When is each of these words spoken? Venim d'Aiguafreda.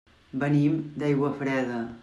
Venim 0.43 0.79
d'Aiguafreda. 1.03 1.81